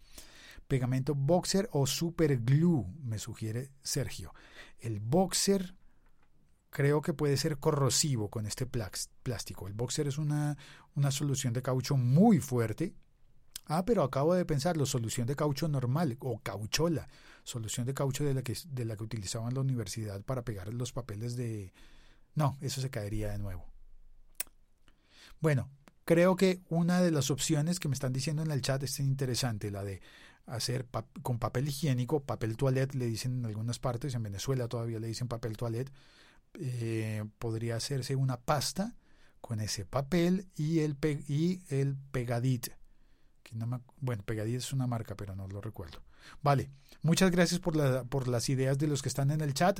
Pegamento 0.67 1.15
boxer 1.15 1.69
o 1.71 1.85
super 1.85 2.37
glue, 2.39 2.85
me 3.03 3.19
sugiere 3.19 3.71
Sergio. 3.83 4.33
El 4.79 4.99
boxer 4.99 5.75
creo 6.71 7.01
que 7.01 7.13
puede 7.13 7.37
ser 7.37 7.57
corrosivo 7.57 8.29
con 8.29 8.45
este 8.45 8.65
plástico. 8.65 9.67
El 9.67 9.73
boxer 9.73 10.07
es 10.07 10.17
una, 10.17 10.57
una 10.95 11.11
solución 11.11 11.53
de 11.53 11.61
caucho 11.61 11.95
muy 11.95 12.39
fuerte. 12.39 12.95
Ah, 13.67 13.85
pero 13.85 14.03
acabo 14.03 14.33
de 14.33 14.45
pensar, 14.45 14.75
la 14.75 14.85
solución 14.85 15.25
de 15.25 15.35
caucho 15.35 15.67
normal 15.67 16.17
o 16.19 16.39
cauchola, 16.39 17.07
solución 17.45 17.85
de 17.85 17.93
caucho 17.93 18.25
de 18.25 18.33
la 18.33 18.41
que, 18.41 18.57
de 18.67 18.85
la 18.85 18.97
que 18.97 19.03
utilizaban 19.03 19.53
la 19.53 19.61
universidad 19.61 20.21
para 20.23 20.43
pegar 20.43 20.73
los 20.73 20.91
papeles 20.91 21.37
de... 21.37 21.71
No, 22.33 22.57
eso 22.59 22.81
se 22.81 22.89
caería 22.89 23.31
de 23.31 23.37
nuevo. 23.37 23.65
Bueno, 25.39 25.69
creo 26.03 26.35
que 26.35 26.61
una 26.69 27.01
de 27.01 27.11
las 27.11 27.31
opciones 27.31 27.79
que 27.79 27.87
me 27.87 27.93
están 27.93 28.11
diciendo 28.11 28.41
en 28.41 28.51
el 28.51 28.61
chat 28.61 28.83
es 28.83 28.99
interesante, 28.99 29.71
la 29.71 29.83
de 29.83 30.01
hacer 30.47 30.87
con 31.21 31.39
papel 31.39 31.69
higiénico, 31.69 32.23
papel 32.23 32.57
toilette, 32.57 32.95
le 32.95 33.05
dicen 33.05 33.39
en 33.39 33.45
algunas 33.45 33.79
partes, 33.79 34.15
en 34.15 34.23
Venezuela 34.23 34.67
todavía 34.67 34.99
le 34.99 35.07
dicen 35.07 35.27
papel 35.27 35.55
toilette, 35.55 35.91
eh, 36.55 37.23
podría 37.37 37.75
hacerse 37.75 38.15
una 38.15 38.37
pasta 38.37 38.95
con 39.39 39.59
ese 39.59 39.85
papel 39.85 40.47
y 40.55 40.79
el, 40.79 40.97
y 41.27 41.61
el 41.69 41.95
pegadit. 42.11 42.69
Bueno, 43.99 44.23
pegadit 44.23 44.55
es 44.55 44.73
una 44.73 44.87
marca, 44.87 45.15
pero 45.15 45.35
no 45.35 45.47
lo 45.47 45.61
recuerdo. 45.61 46.01
Vale, 46.41 46.69
muchas 47.01 47.31
gracias 47.31 47.59
por, 47.59 47.75
la, 47.75 48.03
por 48.03 48.27
las 48.27 48.49
ideas 48.49 48.77
de 48.77 48.87
los 48.87 49.01
que 49.01 49.09
están 49.09 49.31
en 49.31 49.41
el 49.41 49.53
chat. 49.53 49.79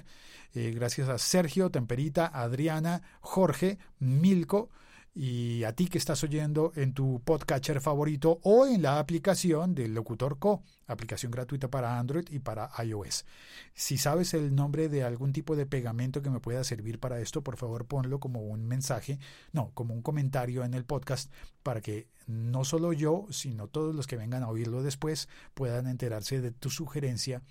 Eh, 0.54 0.72
gracias 0.76 1.10
a 1.10 1.18
Sergio, 1.18 1.70
Temperita, 1.70 2.28
Adriana, 2.28 3.02
Jorge, 3.22 3.78
Milko 4.00 4.70
y 5.18 5.64
a 5.64 5.72
ti 5.72 5.88
que 5.88 5.98
estás 5.98 6.22
oyendo 6.26 6.74
en 6.76 6.94
tu 6.94 7.22
podcatcher 7.24 7.80
favorito 7.80 8.42
o 8.44 8.68
en 8.68 8.82
la 8.82 9.00
aplicación 9.00 9.74
del 9.74 9.94
Locutor 9.94 10.38
Co, 10.40 10.62
aplicación 10.88 11.32
gratuita 11.32 11.70
para 11.70 11.98
Android 11.98 12.26
y 12.30 12.40
para 12.40 12.70
iOS. 12.84 13.26
Si 13.74 13.98
sabes 13.98 14.34
el 14.34 14.54
nombre 14.54 14.90
de 14.90 15.06
algún 15.06 15.32
tipo 15.32 15.56
de 15.56 15.66
pegamento 15.66 16.22
que 16.22 16.30
me 16.30 16.42
pueda 16.42 16.66
servir 16.66 17.00
para 17.00 17.22
esto, 17.22 17.42
por 17.42 17.56
favor 17.56 17.86
ponlo 17.86 18.20
como 18.20 18.42
un 18.42 18.68
mensaje, 18.68 19.18
no, 19.54 19.72
como 19.74 19.94
un 19.94 20.02
comentario 20.02 20.66
en 20.66 20.74
el 20.74 20.84
podcast 20.84 21.32
para 21.64 21.80
que 21.80 22.10
no 22.28 22.66
solo 22.66 22.92
yo, 22.92 23.26
sino 23.30 23.70
todos 23.70 23.96
los 23.96 24.08
que 24.08 24.18
vengan 24.18 24.44
a 24.44 24.50
oírlo 24.50 24.84
después 24.84 25.30
puedan 25.54 25.88
enterarse 25.88 26.42
de 26.42 26.52
tu 26.52 26.70
sugerencia 26.70 27.42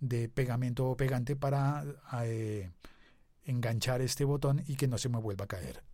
de 0.00 0.30
pegamento 0.30 0.86
o 0.88 0.96
pegante 0.96 1.36
para 1.36 1.84
eh, 2.22 2.70
enganchar 3.44 4.00
este 4.00 4.24
botón 4.24 4.64
y 4.66 4.76
que 4.76 4.88
no 4.88 4.96
se 4.96 5.10
me 5.10 5.18
vuelva 5.18 5.44
a 5.44 5.48
caer 5.48 5.91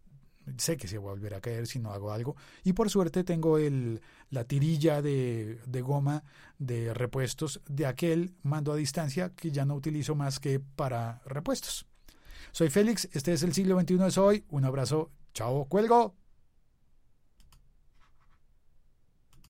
sé 0.56 0.76
que 0.76 0.88
se 0.88 0.98
va 0.98 1.12
a 1.12 1.37
a 1.37 1.40
caer 1.40 1.66
si 1.66 1.78
no 1.78 1.92
hago 1.92 2.12
algo. 2.12 2.37
Y 2.64 2.72
por 2.72 2.90
suerte 2.90 3.24
tengo 3.24 3.58
el, 3.58 4.00
la 4.30 4.44
tirilla 4.44 5.02
de, 5.02 5.58
de 5.66 5.80
goma 5.80 6.24
de 6.58 6.94
repuestos 6.94 7.61
de 7.68 7.87
aquel 7.87 8.34
mando 8.42 8.72
a 8.72 8.76
distancia 8.76 9.30
que 9.34 9.50
ya 9.50 9.64
no 9.64 9.74
utilizo 9.74 10.14
más 10.14 10.40
que 10.40 10.61
para 10.61 11.20
repuestos. 11.24 11.87
Soy 12.52 12.70
Félix, 12.70 13.08
este 13.12 13.32
es 13.32 13.42
el 13.42 13.52
siglo 13.52 13.78
XXI 13.78 13.96
de 13.96 14.20
hoy. 14.20 14.44
Un 14.50 14.64
abrazo, 14.64 15.11
chao, 15.34 15.66
cuelgo. 15.66 16.14